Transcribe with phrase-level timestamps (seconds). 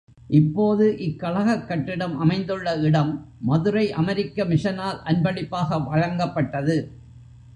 [0.27, 3.11] இப்போது இக் கழகக் கட்டிடம் அமைந்துள்ள இடம்
[3.41, 6.77] மதுரை அமெரிக்க மிஷனால் அன்பளிப்பாக வழங்கப்பட்டது.